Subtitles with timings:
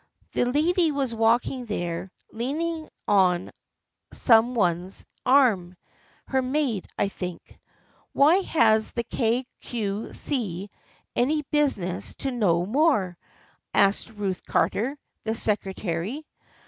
[0.31, 3.51] The lady was walking there, leaning on
[4.11, 5.77] some one's arm.
[6.27, 7.59] Her maid, I think.""
[8.11, 10.71] Why has the Kay Cue See
[11.15, 13.15] any business to know more?"
[13.75, 16.25] asked Ruth Carter, the secretary.